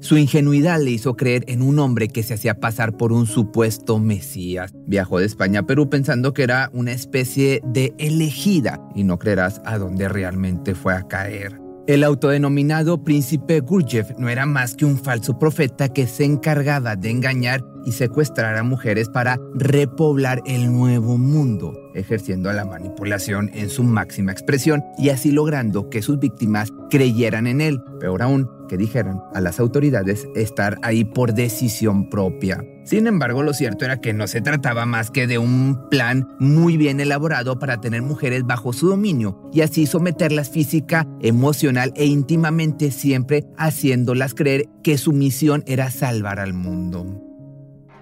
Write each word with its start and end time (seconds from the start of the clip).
Su 0.00 0.16
ingenuidad 0.16 0.80
le 0.80 0.92
hizo 0.92 1.14
creer 1.14 1.44
en 1.46 1.60
un 1.60 1.78
hombre 1.78 2.08
que 2.08 2.22
se 2.22 2.32
hacía 2.32 2.58
pasar 2.58 2.96
por 2.96 3.12
un 3.12 3.26
supuesto 3.26 3.98
Mesías. 3.98 4.72
Viajó 4.86 5.18
de 5.18 5.26
España 5.26 5.60
a 5.60 5.66
Perú 5.66 5.90
pensando 5.90 6.32
que 6.32 6.42
era 6.42 6.70
una 6.72 6.92
especie 6.92 7.60
de 7.64 7.92
elegida 7.98 8.80
y 8.94 9.04
no 9.04 9.18
creerás 9.18 9.60
a 9.66 9.76
dónde 9.76 10.08
realmente 10.08 10.74
fue 10.74 10.94
a 10.94 11.02
caer. 11.02 11.60
El 11.86 12.04
autodenominado 12.04 13.04
príncipe 13.04 13.60
Gurdjieff 13.60 14.12
no 14.16 14.28
era 14.28 14.46
más 14.46 14.74
que 14.74 14.84
un 14.84 14.96
falso 14.96 15.38
profeta 15.38 15.88
que 15.88 16.06
se 16.06 16.24
encargaba 16.24 16.96
de 16.96 17.10
engañar 17.10 17.62
y 17.84 17.92
secuestrar 17.92 18.56
a 18.56 18.62
mujeres 18.62 19.08
para 19.08 19.38
repoblar 19.54 20.40
el 20.46 20.72
nuevo 20.72 21.18
mundo, 21.18 21.74
ejerciendo 21.94 22.52
la 22.52 22.64
manipulación 22.64 23.50
en 23.54 23.68
su 23.68 23.82
máxima 23.82 24.32
expresión 24.32 24.84
y 24.98 25.08
así 25.10 25.32
logrando 25.32 25.90
que 25.90 26.00
sus 26.00 26.18
víctimas 26.18 26.72
creyeran 26.90 27.46
en 27.46 27.60
él, 27.60 27.82
peor 27.98 28.22
aún, 28.22 28.48
que 28.70 28.76
dijeran 28.76 29.20
a 29.34 29.40
las 29.40 29.58
autoridades 29.58 30.28
estar 30.36 30.78
ahí 30.82 31.04
por 31.04 31.34
decisión 31.34 32.08
propia. 32.08 32.64
Sin 32.84 33.08
embargo, 33.08 33.42
lo 33.42 33.52
cierto 33.52 33.84
era 33.84 34.00
que 34.00 34.12
no 34.12 34.28
se 34.28 34.40
trataba 34.40 34.86
más 34.86 35.10
que 35.10 35.26
de 35.26 35.38
un 35.38 35.88
plan 35.90 36.28
muy 36.38 36.76
bien 36.76 37.00
elaborado 37.00 37.58
para 37.58 37.80
tener 37.80 38.02
mujeres 38.02 38.44
bajo 38.44 38.72
su 38.72 38.88
dominio 38.88 39.50
y 39.52 39.62
así 39.62 39.86
someterlas 39.86 40.50
física, 40.50 41.04
emocional 41.20 41.92
e 41.96 42.04
íntimamente 42.06 42.92
siempre 42.92 43.44
haciéndolas 43.58 44.34
creer 44.34 44.66
que 44.84 44.98
su 44.98 45.12
misión 45.12 45.64
era 45.66 45.90
salvar 45.90 46.38
al 46.38 46.54
mundo. 46.54 47.04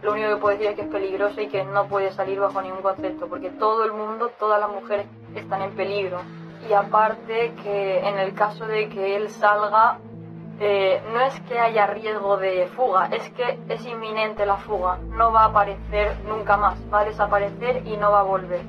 Lo 0.02 0.12
único 0.12 0.28
que 0.28 0.36
puedo 0.36 0.58
decir 0.58 0.70
es 0.70 0.76
que 0.76 0.82
es 0.82 0.88
peligroso 0.88 1.40
y 1.40 1.48
que 1.48 1.64
no 1.64 1.88
puede 1.88 2.12
salir 2.12 2.38
bajo 2.38 2.60
ningún 2.60 2.82
concepto, 2.82 3.26
porque 3.26 3.48
todo 3.50 3.86
el 3.86 3.92
mundo, 3.92 4.30
todas 4.38 4.60
las 4.60 4.70
mujeres 4.70 5.06
están 5.34 5.62
en 5.62 5.70
peligro. 5.70 6.20
Y 6.68 6.72
aparte 6.74 7.52
que 7.62 8.00
en 8.00 8.18
el 8.18 8.34
caso 8.34 8.66
de 8.66 8.88
que 8.90 9.16
él 9.16 9.30
salga, 9.30 9.98
eh, 10.60 11.00
no 11.12 11.20
es 11.20 11.38
que 11.42 11.58
haya 11.58 11.86
riesgo 11.86 12.36
de 12.36 12.66
fuga, 12.74 13.08
es 13.12 13.30
que 13.30 13.58
es 13.68 13.84
inminente 13.86 14.44
la 14.44 14.56
fuga. 14.56 14.98
No 15.10 15.32
va 15.32 15.42
a 15.42 15.46
aparecer 15.46 16.16
nunca 16.24 16.56
más, 16.56 16.78
va 16.92 17.00
a 17.00 17.04
desaparecer 17.04 17.86
y 17.86 17.96
no 17.96 18.10
va 18.10 18.20
a 18.20 18.24
volver. 18.24 18.62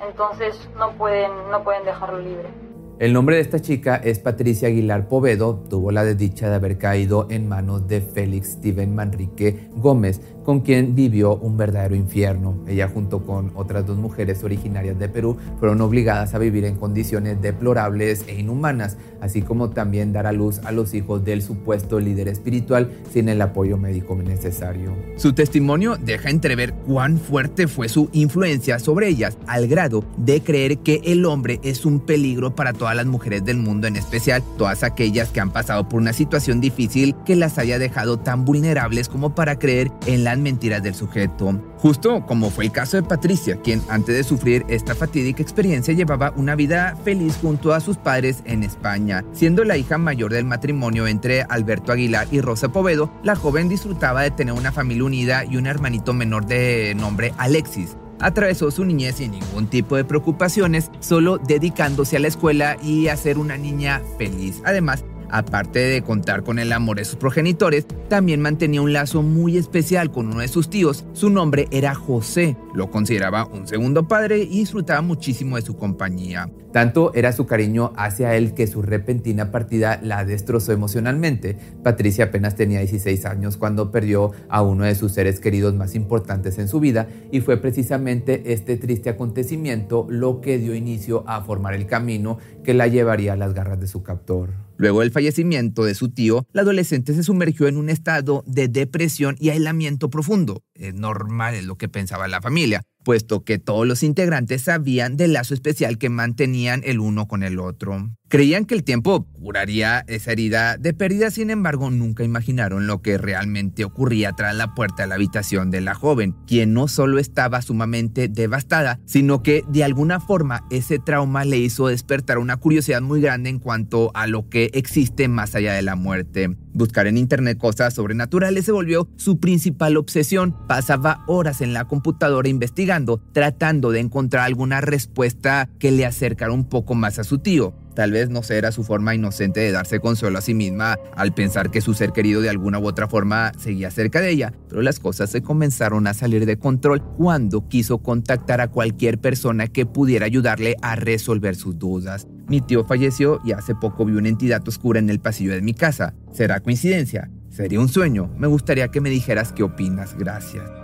Entonces 0.00 0.68
no 0.76 0.92
pueden, 0.92 1.50
no 1.50 1.62
pueden 1.62 1.84
dejarlo 1.84 2.18
libre. 2.18 2.67
El 3.00 3.12
nombre 3.12 3.36
de 3.36 3.42
esta 3.42 3.60
chica 3.60 3.94
es 3.94 4.18
Patricia 4.18 4.66
Aguilar 4.66 5.06
Povedo. 5.06 5.62
Tuvo 5.70 5.92
la 5.92 6.02
desdicha 6.02 6.48
de 6.48 6.56
haber 6.56 6.78
caído 6.78 7.28
en 7.30 7.48
manos 7.48 7.86
de 7.86 8.00
Félix 8.00 8.54
Steven 8.54 8.92
Manrique 8.92 9.68
Gómez, 9.76 10.20
con 10.42 10.62
quien 10.62 10.96
vivió 10.96 11.36
un 11.36 11.56
verdadero 11.56 11.94
infierno. 11.94 12.64
Ella 12.66 12.88
junto 12.88 13.22
con 13.24 13.52
otras 13.54 13.86
dos 13.86 13.98
mujeres 13.98 14.42
originarias 14.42 14.98
de 14.98 15.08
Perú 15.08 15.36
fueron 15.60 15.80
obligadas 15.80 16.34
a 16.34 16.38
vivir 16.38 16.64
en 16.64 16.74
condiciones 16.74 17.40
deplorables 17.40 18.24
e 18.26 18.40
inhumanas, 18.40 18.96
así 19.20 19.42
como 19.42 19.70
también 19.70 20.12
dar 20.12 20.26
a 20.26 20.32
luz 20.32 20.58
a 20.64 20.72
los 20.72 20.92
hijos 20.92 21.24
del 21.24 21.42
supuesto 21.42 22.00
líder 22.00 22.26
espiritual 22.26 22.90
sin 23.12 23.28
el 23.28 23.40
apoyo 23.42 23.76
médico 23.76 24.16
necesario. 24.16 24.96
Su 25.16 25.34
testimonio 25.34 25.96
deja 25.98 26.30
entrever 26.30 26.72
cuán 26.72 27.18
fuerte 27.18 27.68
fue 27.68 27.88
su 27.88 28.08
influencia 28.12 28.80
sobre 28.80 29.06
ellas, 29.06 29.38
al 29.46 29.68
grado 29.68 30.02
de 30.16 30.40
creer 30.40 30.78
que 30.78 31.00
el 31.04 31.26
hombre 31.26 31.60
es 31.62 31.84
un 31.84 32.00
peligro 32.00 32.56
para 32.56 32.72
todas 32.88 32.96
las 32.96 33.06
mujeres 33.06 33.44
del 33.44 33.58
mundo, 33.58 33.86
en 33.86 33.96
especial 33.96 34.42
todas 34.56 34.82
aquellas 34.82 35.28
que 35.28 35.40
han 35.40 35.50
pasado 35.50 35.86
por 35.90 36.00
una 36.00 36.14
situación 36.14 36.58
difícil 36.58 37.14
que 37.26 37.36
las 37.36 37.58
haya 37.58 37.78
dejado 37.78 38.18
tan 38.18 38.46
vulnerables 38.46 39.10
como 39.10 39.34
para 39.34 39.58
creer 39.58 39.92
en 40.06 40.24
las 40.24 40.38
mentiras 40.38 40.82
del 40.82 40.94
sujeto. 40.94 41.60
Justo 41.76 42.24
como 42.24 42.48
fue 42.48 42.64
el 42.64 42.72
caso 42.72 42.96
de 42.96 43.02
Patricia, 43.02 43.60
quien 43.60 43.82
antes 43.90 44.16
de 44.16 44.24
sufrir 44.24 44.64
esta 44.68 44.94
fatídica 44.94 45.42
experiencia 45.42 45.92
llevaba 45.92 46.32
una 46.34 46.54
vida 46.54 46.96
feliz 47.04 47.36
junto 47.42 47.74
a 47.74 47.80
sus 47.80 47.98
padres 47.98 48.38
en 48.46 48.62
España. 48.62 49.22
Siendo 49.34 49.64
la 49.64 49.76
hija 49.76 49.98
mayor 49.98 50.32
del 50.32 50.46
matrimonio 50.46 51.06
entre 51.06 51.42
Alberto 51.42 51.92
Aguilar 51.92 52.26
y 52.30 52.40
Rosa 52.40 52.70
Povedo, 52.70 53.12
la 53.22 53.36
joven 53.36 53.68
disfrutaba 53.68 54.22
de 54.22 54.30
tener 54.30 54.54
una 54.54 54.72
familia 54.72 55.04
unida 55.04 55.44
y 55.44 55.58
un 55.58 55.66
hermanito 55.66 56.14
menor 56.14 56.46
de 56.46 56.94
nombre 56.96 57.34
Alexis 57.36 57.98
atravesó 58.20 58.70
su 58.70 58.84
niñez 58.84 59.16
sin 59.16 59.32
ningún 59.32 59.66
tipo 59.68 59.96
de 59.96 60.04
preocupaciones, 60.04 60.90
solo 61.00 61.38
dedicándose 61.38 62.16
a 62.16 62.20
la 62.20 62.28
escuela 62.28 62.76
y 62.82 63.08
a 63.08 63.16
ser 63.16 63.38
una 63.38 63.56
niña 63.56 64.02
feliz. 64.18 64.62
Además, 64.64 65.04
Aparte 65.30 65.78
de 65.80 66.02
contar 66.02 66.42
con 66.42 66.58
el 66.58 66.72
amor 66.72 66.96
de 66.96 67.04
sus 67.04 67.16
progenitores, 67.16 67.86
también 68.08 68.40
mantenía 68.40 68.82
un 68.82 68.92
lazo 68.92 69.22
muy 69.22 69.56
especial 69.56 70.10
con 70.10 70.28
uno 70.28 70.40
de 70.40 70.48
sus 70.48 70.70
tíos. 70.70 71.04
Su 71.12 71.30
nombre 71.30 71.68
era 71.70 71.94
José, 71.94 72.56
lo 72.74 72.90
consideraba 72.90 73.46
un 73.46 73.66
segundo 73.66 74.08
padre 74.08 74.38
y 74.38 74.60
disfrutaba 74.60 75.02
muchísimo 75.02 75.56
de 75.56 75.62
su 75.62 75.76
compañía. 75.76 76.50
Tanto 76.72 77.12
era 77.14 77.32
su 77.32 77.46
cariño 77.46 77.92
hacia 77.96 78.34
él 78.36 78.52
que 78.52 78.66
su 78.66 78.82
repentina 78.82 79.50
partida 79.50 79.98
la 80.02 80.24
destrozó 80.24 80.72
emocionalmente. 80.72 81.56
Patricia 81.82 82.26
apenas 82.26 82.56
tenía 82.56 82.80
16 82.80 83.24
años 83.24 83.56
cuando 83.56 83.90
perdió 83.90 84.32
a 84.48 84.62
uno 84.62 84.84
de 84.84 84.94
sus 84.94 85.12
seres 85.12 85.40
queridos 85.40 85.74
más 85.74 85.94
importantes 85.94 86.58
en 86.58 86.68
su 86.68 86.78
vida 86.78 87.08
y 87.32 87.40
fue 87.40 87.56
precisamente 87.56 88.52
este 88.52 88.76
triste 88.76 89.08
acontecimiento 89.10 90.06
lo 90.10 90.40
que 90.40 90.58
dio 90.58 90.74
inicio 90.74 91.24
a 91.26 91.40
formar 91.42 91.74
el 91.74 91.86
camino 91.86 92.38
que 92.64 92.74
la 92.74 92.86
llevaría 92.86 93.32
a 93.32 93.36
las 93.36 93.54
garras 93.54 93.80
de 93.80 93.86
su 93.86 94.02
captor. 94.02 94.67
Luego 94.78 95.00
del 95.00 95.10
fallecimiento 95.10 95.84
de 95.84 95.96
su 95.96 96.08
tío, 96.08 96.46
la 96.52 96.62
adolescente 96.62 97.12
se 97.12 97.24
sumergió 97.24 97.66
en 97.66 97.76
un 97.76 97.90
estado 97.90 98.44
de 98.46 98.68
depresión 98.68 99.36
y 99.40 99.50
aislamiento 99.50 100.08
profundo. 100.08 100.62
Es 100.78 100.94
normal, 100.94 101.54
es 101.54 101.64
lo 101.64 101.76
que 101.76 101.88
pensaba 101.88 102.28
la 102.28 102.40
familia 102.40 102.82
puesto 103.08 103.42
que 103.42 103.58
todos 103.58 103.86
los 103.86 104.02
integrantes 104.02 104.64
sabían 104.64 105.16
del 105.16 105.32
lazo 105.32 105.54
especial 105.54 105.96
que 105.96 106.10
mantenían 106.10 106.82
el 106.84 107.00
uno 107.00 107.26
con 107.26 107.42
el 107.42 107.58
otro. 107.58 108.10
Creían 108.28 108.66
que 108.66 108.74
el 108.74 108.84
tiempo 108.84 109.24
curaría 109.32 110.04
esa 110.06 110.32
herida 110.32 110.76
de 110.76 110.92
pérdida, 110.92 111.30
sin 111.30 111.48
embargo 111.48 111.90
nunca 111.90 112.22
imaginaron 112.22 112.86
lo 112.86 113.00
que 113.00 113.16
realmente 113.16 113.86
ocurría 113.86 114.32
tras 114.32 114.54
la 114.54 114.74
puerta 114.74 115.04
de 115.04 115.08
la 115.08 115.14
habitación 115.14 115.70
de 115.70 115.80
la 115.80 115.94
joven, 115.94 116.36
quien 116.46 116.74
no 116.74 116.88
solo 116.88 117.18
estaba 117.18 117.62
sumamente 117.62 118.28
devastada, 118.28 119.00
sino 119.06 119.42
que 119.42 119.64
de 119.66 119.84
alguna 119.84 120.20
forma 120.20 120.66
ese 120.70 120.98
trauma 120.98 121.46
le 121.46 121.56
hizo 121.56 121.86
despertar 121.86 122.36
una 122.36 122.58
curiosidad 122.58 123.00
muy 123.00 123.22
grande 123.22 123.48
en 123.48 123.58
cuanto 123.58 124.10
a 124.12 124.26
lo 124.26 124.50
que 124.50 124.70
existe 124.74 125.28
más 125.28 125.54
allá 125.54 125.72
de 125.72 125.80
la 125.80 125.96
muerte. 125.96 126.58
Buscar 126.78 127.08
en 127.08 127.18
internet 127.18 127.58
cosas 127.58 127.92
sobrenaturales 127.92 128.64
se 128.64 128.70
volvió 128.70 129.08
su 129.16 129.40
principal 129.40 129.96
obsesión. 129.96 130.54
Pasaba 130.68 131.24
horas 131.26 131.60
en 131.60 131.72
la 131.72 131.86
computadora 131.86 132.48
investigando 132.48 133.20
tratando 133.32 133.90
de 133.90 133.98
encontrar 133.98 134.44
alguna 134.44 134.80
respuesta 134.80 135.68
que 135.80 135.90
le 135.90 136.06
acercara 136.06 136.52
un 136.52 136.68
poco 136.68 136.94
más 136.94 137.18
a 137.18 137.24
su 137.24 137.40
tío. 137.40 137.74
Tal 137.96 138.12
vez 138.12 138.30
no 138.30 138.42
era 138.48 138.70
su 138.70 138.84
forma 138.84 139.12
inocente 139.12 139.58
de 139.58 139.72
darse 139.72 139.98
consuelo 139.98 140.38
a 140.38 140.40
sí 140.40 140.54
misma 140.54 141.00
al 141.16 141.34
pensar 141.34 141.72
que 141.72 141.80
su 141.80 141.94
ser 141.94 142.12
querido 142.12 142.42
de 142.42 142.48
alguna 142.48 142.78
u 142.78 142.86
otra 142.86 143.08
forma 143.08 143.50
seguía 143.58 143.90
cerca 143.90 144.20
de 144.20 144.30
ella, 144.30 144.52
pero 144.68 144.80
las 144.80 145.00
cosas 145.00 145.30
se 145.30 145.42
comenzaron 145.42 146.06
a 146.06 146.14
salir 146.14 146.46
de 146.46 146.60
control 146.60 147.02
cuando 147.16 147.66
quiso 147.66 147.98
contactar 147.98 148.60
a 148.60 148.68
cualquier 148.68 149.18
persona 149.18 149.66
que 149.66 149.84
pudiera 149.84 150.26
ayudarle 150.26 150.76
a 150.80 150.94
resolver 150.94 151.56
sus 151.56 151.76
dudas. 151.76 152.28
Mi 152.48 152.62
tío 152.62 152.84
falleció 152.84 153.40
y 153.44 153.52
hace 153.52 153.74
poco 153.74 154.06
vi 154.06 154.14
una 154.14 154.28
entidad 154.28 154.66
oscura 154.66 154.98
en 154.98 155.10
el 155.10 155.20
pasillo 155.20 155.52
de 155.52 155.60
mi 155.60 155.74
casa. 155.74 156.14
¿Será 156.32 156.60
coincidencia? 156.60 157.30
¿Sería 157.50 157.78
un 157.78 157.88
sueño? 157.88 158.30
Me 158.38 158.46
gustaría 158.46 158.88
que 158.88 159.00
me 159.00 159.10
dijeras 159.10 159.52
qué 159.52 159.62
opinas. 159.62 160.16
Gracias. 160.16 160.77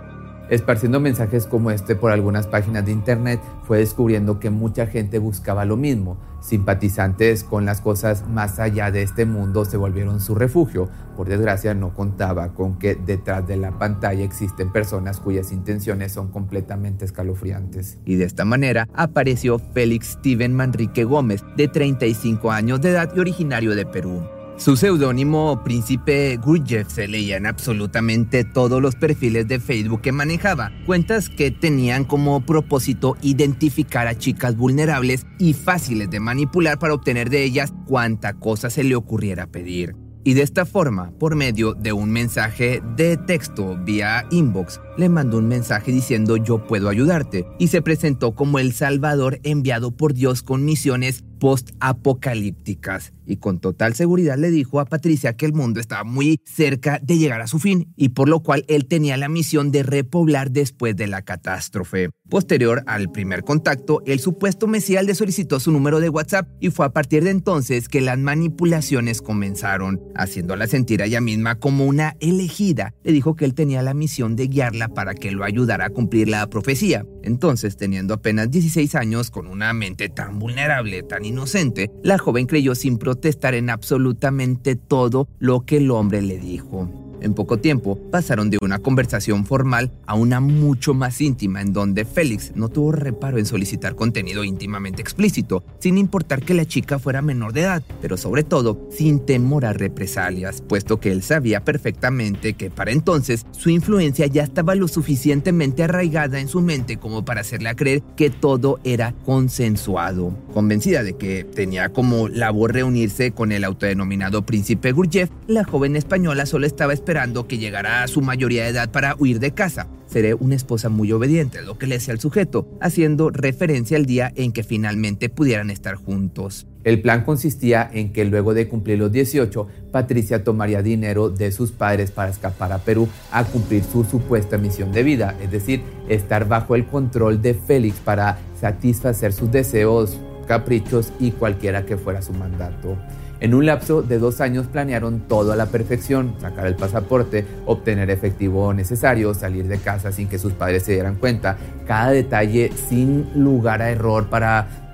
Esparciendo 0.49 0.99
mensajes 0.99 1.47
como 1.47 1.71
este 1.71 1.95
por 1.95 2.11
algunas 2.11 2.45
páginas 2.45 2.85
de 2.85 2.91
internet, 2.91 3.41
fue 3.63 3.79
descubriendo 3.79 4.39
que 4.39 4.51
mucha 4.51 4.85
gente 4.85 5.17
buscaba 5.17 5.65
lo 5.65 5.75
mismo. 5.75 6.17
Simpatizantes 6.39 7.43
con 7.43 7.65
las 7.65 7.81
cosas 7.81 8.27
más 8.29 8.59
allá 8.59 8.91
de 8.91 9.01
este 9.01 9.25
mundo 9.25 9.65
se 9.65 9.77
volvieron 9.77 10.21
su 10.21 10.35
refugio. 10.35 10.87
Por 11.17 11.27
desgracia, 11.27 11.73
no 11.73 11.95
contaba 11.95 12.53
con 12.53 12.77
que 12.77 12.93
detrás 12.93 13.47
de 13.47 13.57
la 13.57 13.79
pantalla 13.79 14.23
existen 14.23 14.71
personas 14.71 15.19
cuyas 15.19 15.51
intenciones 15.51 16.11
son 16.11 16.29
completamente 16.29 17.05
escalofriantes. 17.05 17.97
Y 18.05 18.15
de 18.15 18.25
esta 18.25 18.45
manera 18.45 18.87
apareció 18.93 19.57
Félix 19.57 20.17
Steven 20.19 20.53
Manrique 20.53 21.05
Gómez, 21.05 21.43
de 21.57 21.67
35 21.67 22.51
años 22.51 22.81
de 22.81 22.91
edad 22.91 23.11
y 23.15 23.19
originario 23.19 23.73
de 23.73 23.87
Perú. 23.87 24.34
Su 24.57 24.77
seudónimo 24.77 25.65
Príncipe 25.65 26.37
Gurdjieff 26.37 26.87
se 26.89 27.09
leía 27.09 27.35
en 27.35 27.45
absolutamente 27.45 28.45
todos 28.45 28.81
los 28.81 28.95
perfiles 28.95 29.49
de 29.49 29.59
Facebook 29.59 30.01
que 30.01 30.13
manejaba, 30.13 30.71
cuentas 30.85 31.27
que 31.29 31.51
tenían 31.51 32.05
como 32.05 32.39
propósito 32.45 33.17
identificar 33.21 34.07
a 34.07 34.17
chicas 34.17 34.55
vulnerables 34.55 35.25
y 35.39 35.53
fáciles 35.53 36.09
de 36.09 36.21
manipular 36.21 36.79
para 36.79 36.93
obtener 36.93 37.29
de 37.29 37.43
ellas 37.43 37.73
cuanta 37.85 38.33
cosa 38.33 38.69
se 38.69 38.85
le 38.85 38.95
ocurriera 38.95 39.45
pedir. 39.45 39.93
Y 40.23 40.33
de 40.33 40.41
esta 40.41 40.65
forma, 40.65 41.11
por 41.19 41.35
medio 41.35 41.73
de 41.73 41.91
un 41.91 42.09
mensaje 42.09 42.81
de 42.95 43.17
texto 43.17 43.77
vía 43.83 44.25
inbox, 44.31 44.79
le 44.97 45.09
mandó 45.09 45.37
un 45.37 45.49
mensaje 45.49 45.91
diciendo 45.91 46.37
yo 46.37 46.65
puedo 46.65 46.87
ayudarte 46.89 47.45
y 47.59 47.67
se 47.67 47.83
presentó 47.83 48.33
como 48.33 48.57
el 48.57 48.71
Salvador 48.71 49.39
enviado 49.43 49.91
por 49.91 50.13
Dios 50.13 50.41
con 50.41 50.63
misiones 50.65 51.24
post-apocalípticas 51.39 53.13
y 53.25 53.37
con 53.37 53.59
total 53.59 53.95
seguridad 53.95 54.37
le 54.37 54.51
dijo 54.51 54.79
a 54.79 54.85
Patricia 54.85 55.35
que 55.35 55.45
el 55.45 55.53
mundo 55.53 55.79
estaba 55.79 56.03
muy 56.03 56.39
cerca 56.45 56.99
de 57.01 57.17
llegar 57.17 57.41
a 57.41 57.47
su 57.47 57.59
fin 57.59 57.93
y 57.95 58.09
por 58.09 58.29
lo 58.29 58.41
cual 58.41 58.65
él 58.67 58.85
tenía 58.85 59.17
la 59.17 59.29
misión 59.29 59.71
de 59.71 59.83
repoblar 59.83 60.51
después 60.51 60.95
de 60.95 61.07
la 61.07 61.23
catástrofe. 61.23 62.09
Posterior 62.29 62.83
al 62.87 63.11
primer 63.11 63.43
contacto, 63.43 64.01
el 64.05 64.19
supuesto 64.19 64.67
Mesías 64.67 65.05
le 65.05 65.15
solicitó 65.15 65.59
su 65.59 65.71
número 65.71 65.99
de 65.99 66.09
WhatsApp 66.09 66.47
y 66.59 66.69
fue 66.69 66.85
a 66.85 66.89
partir 66.89 67.23
de 67.23 67.29
entonces 67.31 67.87
que 67.87 68.01
las 68.01 68.17
manipulaciones 68.17 69.21
comenzaron, 69.21 70.01
haciéndola 70.15 70.67
sentir 70.67 71.01
a 71.01 71.05
ella 71.05 71.21
misma 71.21 71.55
como 71.55 71.85
una 71.85 72.15
elegida. 72.19 72.93
Le 73.03 73.11
dijo 73.11 73.35
que 73.35 73.45
él 73.45 73.53
tenía 73.53 73.81
la 73.81 73.93
misión 73.93 74.35
de 74.35 74.47
guiarla 74.47 74.89
para 74.89 75.13
que 75.13 75.31
lo 75.31 75.43
ayudara 75.43 75.85
a 75.85 75.89
cumplir 75.89 76.29
la 76.29 76.47
profecía. 76.49 77.05
Entonces, 77.23 77.77
teniendo 77.77 78.13
apenas 78.13 78.51
16 78.51 78.95
años, 78.95 79.31
con 79.31 79.47
una 79.47 79.73
mente 79.73 80.09
tan 80.09 80.39
vulnerable, 80.39 81.03
tan 81.03 81.24
inocente, 81.25 81.91
la 82.03 82.17
joven 82.17 82.45
creyó 82.45 82.75
sin 82.75 82.97
protestar 82.97 83.53
en 83.55 83.69
absolutamente 83.69 84.75
todo 84.75 85.27
lo 85.39 85.65
que 85.65 85.77
el 85.77 85.91
hombre 85.91 86.21
le 86.21 86.37
dijo. 86.37 87.04
En 87.21 87.33
poco 87.33 87.57
tiempo 87.57 87.97
pasaron 88.11 88.49
de 88.49 88.57
una 88.61 88.79
conversación 88.79 89.45
formal 89.45 89.91
a 90.05 90.15
una 90.15 90.39
mucho 90.39 90.93
más 90.93 91.21
íntima 91.21 91.61
en 91.61 91.73
donde 91.73 92.05
Félix 92.05 92.51
no 92.55 92.69
tuvo 92.69 92.91
reparo 92.91 93.37
en 93.37 93.45
solicitar 93.45 93.95
contenido 93.95 94.43
íntimamente 94.43 95.01
explícito, 95.01 95.63
sin 95.79 95.97
importar 95.97 96.41
que 96.43 96.53
la 96.53 96.65
chica 96.65 96.99
fuera 96.99 97.21
menor 97.21 97.53
de 97.53 97.61
edad, 97.61 97.83
pero 98.01 98.17
sobre 98.17 98.43
todo 98.43 98.87
sin 98.91 99.25
temor 99.25 99.65
a 99.65 99.73
represalias, 99.73 100.61
puesto 100.61 100.99
que 100.99 101.11
él 101.11 101.23
sabía 101.23 101.63
perfectamente 101.63 102.53
que 102.53 102.69
para 102.69 102.91
entonces 102.91 103.45
su 103.51 103.69
influencia 103.69 104.27
ya 104.27 104.43
estaba 104.43 104.75
lo 104.75 104.87
suficientemente 104.87 105.83
arraigada 105.83 106.39
en 106.39 106.47
su 106.47 106.61
mente 106.61 106.97
como 106.97 107.25
para 107.25 107.41
hacerle 107.41 107.75
creer 107.75 108.03
que 108.15 108.29
todo 108.29 108.79
era 108.83 109.13
consensuado. 109.25 110.37
Convencida 110.53 111.03
de 111.03 111.17
que 111.17 111.43
tenía 111.43 111.89
como 111.89 112.27
labor 112.27 112.73
reunirse 112.73 113.31
con 113.31 113.51
el 113.51 113.63
autodenominado 113.63 114.45
príncipe 114.45 114.91
Gurdjieff, 114.91 115.29
la 115.47 115.63
joven 115.63 115.95
española 115.95 116.45
solo 116.45 116.67
estaba 116.67 116.93
esperando 116.93 117.14
que 117.47 117.57
llegara 117.57 118.03
a 118.03 118.07
su 118.09 118.21
mayoría 118.21 118.63
de 118.63 118.69
edad 118.69 118.91
para 118.91 119.15
huir 119.17 119.39
de 119.39 119.51
casa. 119.51 119.87
Seré 120.05 120.33
una 120.33 120.55
esposa 120.55 120.89
muy 120.89 121.13
obediente, 121.13 121.61
lo 121.61 121.77
que 121.77 121.87
le 121.87 121.95
decía 121.95 122.13
al 122.13 122.19
sujeto, 122.19 122.67
haciendo 122.81 123.29
referencia 123.29 123.95
al 123.95 124.05
día 124.05 124.33
en 124.35 124.51
que 124.51 124.63
finalmente 124.63 125.29
pudieran 125.29 125.69
estar 125.69 125.95
juntos. 125.95 126.67
El 126.83 127.01
plan 127.01 127.23
consistía 127.23 127.89
en 127.91 128.11
que 128.11 128.25
luego 128.25 128.53
de 128.53 128.67
cumplir 128.67 128.99
los 128.99 129.13
18, 129.13 129.67
Patricia 129.91 130.43
tomaría 130.43 130.81
dinero 130.81 131.29
de 131.29 131.53
sus 131.53 131.71
padres 131.71 132.11
para 132.11 132.31
escapar 132.31 132.73
a 132.73 132.79
Perú 132.79 133.07
a 133.31 133.45
cumplir 133.45 133.83
su 133.83 134.03
supuesta 134.03 134.57
misión 134.57 134.91
de 134.91 135.03
vida, 135.03 135.35
es 135.41 135.51
decir, 135.51 135.83
estar 136.09 136.47
bajo 136.47 136.75
el 136.75 136.85
control 136.85 137.41
de 137.41 137.53
Félix 137.53 137.95
para 138.01 138.39
satisfacer 138.59 139.31
sus 139.31 139.51
deseos, 139.51 140.19
caprichos 140.47 141.13
y 141.19 141.31
cualquiera 141.31 141.85
que 141.85 141.95
fuera 141.95 142.21
su 142.21 142.33
mandato. 142.33 142.97
En 143.39 143.53
un 143.53 143.65
lapso 143.65 144.01
de 144.01 144.17
dos 144.17 144.39
años 144.39 144.67
planearon 144.67 145.21
todo 145.27 145.51
a 145.51 145.55
la 145.55 145.65
perfección, 145.65 146.35
sacar 146.39 146.67
el 146.67 146.75
pasaporte, 146.75 147.45
obtener 147.65 148.09
efectivo 148.09 148.73
necesario, 148.73 149.33
salir 149.33 149.67
de 149.67 149.77
casa 149.79 150.11
sin 150.11 150.29
que 150.29 150.39
sus 150.39 150.53
padres 150.53 150.83
se 150.83 150.93
dieran 150.93 151.15
cuenta, 151.15 151.57
cada 151.85 152.11
detalle 152.11 152.71
sin 152.87 153.27
lugar 153.35 153.81
a 153.81 153.89
error 153.89 154.27
para 154.29 154.84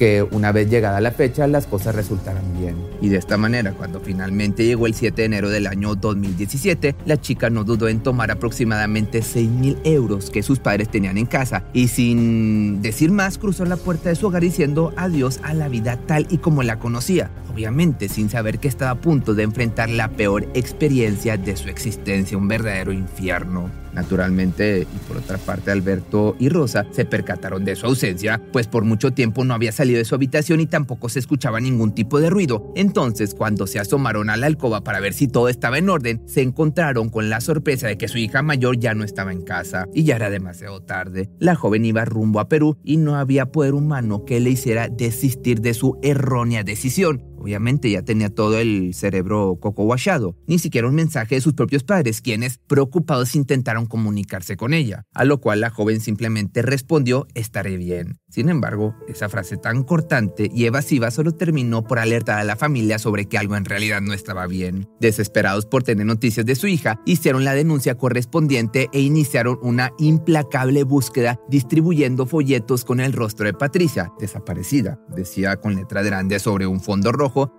que 0.00 0.22
una 0.22 0.50
vez 0.50 0.70
llegada 0.70 0.98
la 1.02 1.10
fecha 1.10 1.46
las 1.46 1.66
cosas 1.66 1.94
resultaran 1.94 2.58
bien. 2.58 2.74
Y 3.02 3.10
de 3.10 3.18
esta 3.18 3.36
manera, 3.36 3.72
cuando 3.72 4.00
finalmente 4.00 4.64
llegó 4.64 4.86
el 4.86 4.94
7 4.94 5.14
de 5.20 5.26
enero 5.26 5.50
del 5.50 5.66
año 5.66 5.94
2017, 5.94 6.96
la 7.04 7.20
chica 7.20 7.50
no 7.50 7.64
dudó 7.64 7.86
en 7.86 8.00
tomar 8.00 8.30
aproximadamente 8.30 9.20
6 9.20 9.50
mil 9.50 9.76
euros 9.84 10.30
que 10.30 10.42
sus 10.42 10.58
padres 10.58 10.88
tenían 10.88 11.18
en 11.18 11.26
casa 11.26 11.64
y 11.74 11.88
sin 11.88 12.80
decir 12.80 13.12
más 13.12 13.36
cruzó 13.36 13.66
la 13.66 13.76
puerta 13.76 14.08
de 14.08 14.16
su 14.16 14.28
hogar 14.28 14.40
diciendo 14.40 14.94
adiós 14.96 15.38
a 15.42 15.52
la 15.52 15.68
vida 15.68 15.98
tal 16.06 16.26
y 16.30 16.38
como 16.38 16.62
la 16.62 16.78
conocía, 16.78 17.30
obviamente 17.52 18.08
sin 18.08 18.30
saber 18.30 18.58
que 18.58 18.68
estaba 18.68 18.92
a 18.92 19.00
punto 19.02 19.34
de 19.34 19.42
enfrentar 19.42 19.90
la 19.90 20.08
peor 20.08 20.48
experiencia 20.54 21.36
de 21.36 21.56
su 21.56 21.68
existencia, 21.68 22.38
un 22.38 22.48
verdadero 22.48 22.90
infierno. 22.90 23.70
Naturalmente, 23.92 24.82
y 24.82 25.08
por 25.08 25.16
otra 25.16 25.36
parte, 25.38 25.72
Alberto 25.72 26.36
y 26.38 26.48
Rosa 26.48 26.86
se 26.92 27.04
percataron 27.04 27.64
de 27.64 27.74
su 27.74 27.86
ausencia, 27.86 28.40
pues 28.52 28.68
por 28.68 28.84
mucho 28.84 29.10
tiempo 29.10 29.44
no 29.44 29.52
había 29.52 29.72
salido 29.72 29.89
de 29.98 30.04
su 30.04 30.14
habitación 30.14 30.60
y 30.60 30.66
tampoco 30.66 31.08
se 31.08 31.18
escuchaba 31.18 31.60
ningún 31.60 31.94
tipo 31.94 32.20
de 32.20 32.30
ruido. 32.30 32.72
Entonces, 32.76 33.34
cuando 33.34 33.66
se 33.66 33.78
asomaron 33.78 34.30
a 34.30 34.36
la 34.36 34.46
alcoba 34.46 34.82
para 34.82 35.00
ver 35.00 35.12
si 35.12 35.28
todo 35.28 35.48
estaba 35.48 35.78
en 35.78 35.88
orden, 35.88 36.22
se 36.26 36.42
encontraron 36.42 37.08
con 37.10 37.30
la 37.30 37.40
sorpresa 37.40 37.88
de 37.88 37.98
que 37.98 38.08
su 38.08 38.18
hija 38.18 38.42
mayor 38.42 38.78
ya 38.78 38.94
no 38.94 39.04
estaba 39.04 39.32
en 39.32 39.42
casa 39.42 39.86
y 39.94 40.04
ya 40.04 40.16
era 40.16 40.30
demasiado 40.30 40.82
tarde. 40.82 41.30
La 41.38 41.54
joven 41.54 41.84
iba 41.84 42.04
rumbo 42.04 42.40
a 42.40 42.48
Perú 42.48 42.76
y 42.84 42.96
no 42.96 43.16
había 43.16 43.46
poder 43.46 43.74
humano 43.74 44.24
que 44.24 44.40
le 44.40 44.50
hiciera 44.50 44.88
desistir 44.88 45.60
de 45.60 45.74
su 45.74 45.98
errónea 46.02 46.64
decisión. 46.64 47.29
Obviamente 47.40 47.90
ya 47.90 48.02
tenía 48.02 48.28
todo 48.28 48.58
el 48.58 48.92
cerebro 48.94 49.58
coco 49.60 49.84
guachado, 49.84 50.36
ni 50.46 50.58
siquiera 50.58 50.88
un 50.88 50.94
mensaje 50.94 51.36
de 51.36 51.40
sus 51.40 51.54
propios 51.54 51.84
padres, 51.84 52.20
quienes, 52.20 52.58
preocupados, 52.66 53.34
intentaron 53.34 53.86
comunicarse 53.86 54.56
con 54.56 54.74
ella, 54.74 55.04
a 55.14 55.24
lo 55.24 55.40
cual 55.40 55.60
la 55.60 55.70
joven 55.70 56.00
simplemente 56.00 56.62
respondió 56.62 57.26
estaré 57.34 57.76
bien. 57.76 58.18
Sin 58.28 58.48
embargo, 58.48 58.94
esa 59.08 59.28
frase 59.28 59.56
tan 59.56 59.82
cortante 59.82 60.50
y 60.52 60.66
evasiva 60.66 61.10
solo 61.10 61.32
terminó 61.32 61.82
por 61.82 61.98
alertar 61.98 62.38
a 62.38 62.44
la 62.44 62.56
familia 62.56 62.98
sobre 62.98 63.26
que 63.26 63.38
algo 63.38 63.56
en 63.56 63.64
realidad 63.64 64.00
no 64.00 64.12
estaba 64.12 64.46
bien. 64.46 64.88
Desesperados 65.00 65.66
por 65.66 65.82
tener 65.82 66.06
noticias 66.06 66.46
de 66.46 66.54
su 66.54 66.66
hija, 66.66 67.00
hicieron 67.06 67.44
la 67.44 67.54
denuncia 67.54 67.96
correspondiente 67.96 68.88
e 68.92 69.00
iniciaron 69.00 69.58
una 69.62 69.92
implacable 69.98 70.84
búsqueda 70.84 71.40
distribuyendo 71.48 72.26
folletos 72.26 72.84
con 72.84 73.00
el 73.00 73.12
rostro 73.12 73.46
de 73.46 73.54
Patricia, 73.54 74.12
desaparecida, 74.18 75.00
decía 75.08 75.56
con 75.56 75.74
letra 75.74 76.02
grande 76.02 76.38
sobre 76.38 76.66
un 76.66 76.80
fondo 76.80 77.12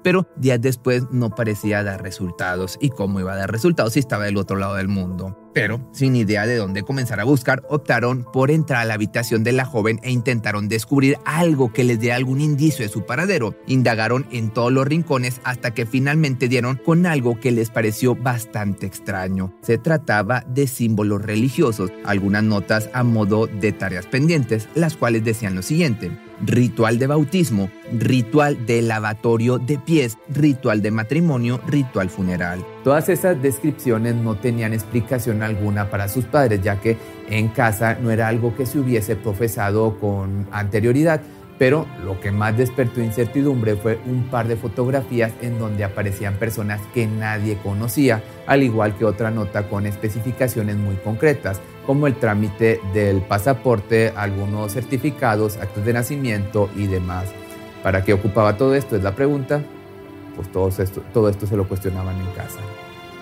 pero 0.04 0.28
días 0.36 0.62
después 0.62 1.04
no 1.12 1.30
parecía 1.30 1.84
dar 1.84 2.02
resultados. 2.02 2.78
¿Y 2.82 2.90
cómo 2.90 3.20
iba 3.20 3.34
a 3.34 3.38
dar 3.38 3.52
resultados 3.52 3.94
si 3.94 4.00
estaba 4.00 4.26
del 4.26 4.38
otro 4.38 4.58
lado 4.58 4.76
del 4.76 4.88
mundo? 4.88 5.38
Pero, 5.54 5.82
sin 5.92 6.16
idea 6.16 6.46
de 6.46 6.56
dónde 6.56 6.84
comenzar 6.84 7.20
a 7.20 7.26
buscar, 7.26 7.64
optaron 7.68 8.26
por 8.32 8.52
entrar 8.52 8.82
a 8.82 8.86
la 8.86 8.94
habitación 8.94 9.44
de 9.44 9.52
la 9.52 9.66
joven 9.66 10.00
e 10.02 10.12
intentaron 10.12 10.70
descubrir 10.70 11.18
algo 11.26 11.74
que 11.74 11.84
les 11.84 12.00
diera 12.00 12.16
algún 12.16 12.40
indicio 12.40 12.86
de 12.86 12.92
su 12.92 13.06
paradero. 13.06 13.56
Indagaron 13.68 14.26
en 14.32 14.50
todos 14.50 14.72
los 14.72 14.88
rincones 14.88 15.42
hasta 15.44 15.74
que 15.74 15.86
finalmente 15.86 16.48
dieron 16.48 16.78
con 16.78 17.06
algo 17.06 17.40
que 17.40 17.52
les 17.52 17.70
pareció 17.70 18.16
bastante 18.16 18.86
extraño. 18.86 19.54
Se 19.62 19.78
trataba 19.78 20.46
de 20.48 20.68
símbolos 20.68 21.22
religiosos, 21.22 21.92
algunas 22.06 22.44
notas 22.44 22.90
a 22.94 23.04
modo 23.04 23.48
de 23.48 23.74
tareas 23.74 24.06
pendientes, 24.06 24.70
las 24.74 24.96
cuales 24.96 25.24
decían 25.24 25.56
lo 25.56 25.62
siguiente 25.62 26.12
ritual 26.46 27.00
de 27.00 27.08
bautismo, 27.08 27.70
ritual 27.98 28.66
de 28.66 28.82
lavatorio 28.82 29.58
de 29.58 29.78
pies, 29.78 30.18
ritual 30.30 30.82
de 30.82 30.92
matrimonio, 30.92 31.60
ritual 31.68 32.10
funeral. 32.10 32.66
Todas 32.84 33.10
esas 33.10 33.42
descripciones 33.42 34.16
no 34.16 34.36
tenían 34.36 34.74
explicación 34.74 35.44
alguna 35.44 35.90
para 35.90 36.08
sus 36.08 36.26
padres, 36.26 36.62
ya 36.62 36.80
que 36.80 36.98
en 37.30 37.50
casa 37.50 37.98
no 38.02 38.12
era 38.12 38.28
algo 38.28 38.56
que 38.56 38.66
se 38.66 38.80
hubiese 38.80 39.16
profesado 39.16 39.98
con 40.00 40.48
anterioridad. 40.52 41.22
Pero 41.58 41.86
lo 42.04 42.20
que 42.20 42.32
más 42.32 42.58
despertó 42.58 43.02
incertidumbre 43.02 43.76
fue 43.76 44.00
un 44.08 44.24
par 44.32 44.48
de 44.48 44.56
fotografías 44.56 45.32
en 45.44 45.60
donde 45.60 45.84
aparecían 45.84 46.34
personas 46.38 46.82
que 46.92 47.06
nadie 47.06 47.56
conocía, 47.62 48.24
al 48.48 48.64
igual 48.64 48.98
que 48.98 49.06
otra 49.06 49.30
nota 49.30 49.70
con 49.70 49.86
especificaciones 49.86 50.76
muy 50.78 50.96
concretas 50.96 51.62
como 51.86 52.08
el 52.08 52.16
trámite 52.16 52.80
del 52.94 53.22
pasaporte, 53.22 54.14
algunos 54.16 54.74
certificados, 54.74 55.58
actos 55.58 55.86
de 55.86 55.94
nacimiento 55.94 56.70
y 56.76 56.88
demás. 56.88 57.26
¿Para 57.84 58.04
qué 58.04 58.14
ocupaba 58.14 58.58
todo 58.58 58.76
esto? 58.76 58.96
Es 58.96 59.04
la 59.04 59.16
pregunta. 59.16 59.64
Pues 60.36 60.52
todo 60.52 60.70
esto, 60.70 61.02
todo 61.14 61.30
esto 61.30 61.46
se 61.48 61.58
lo 61.58 61.68
cuestionaban 61.68 62.16
en 62.20 62.32
casa. 62.34 62.60